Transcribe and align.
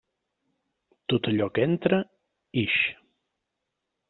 Tot 1.13 1.29
allò 1.33 1.49
que 1.57 1.67
entra, 1.67 2.01
ix. 2.65 2.81